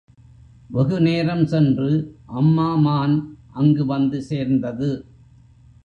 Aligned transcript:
வெகு 0.69 1.01
நேரம் 1.01 1.45
சென்று 1.45 1.89
அம்மா 2.25 2.75
மான் 2.75 3.15
அங்கு 3.53 3.85
வந்து 3.85 4.21
சேர்ந்தது. 4.21 4.91